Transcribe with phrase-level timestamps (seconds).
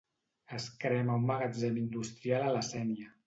[0.59, 3.15] Es crema un magatzem industrial a la Sénia.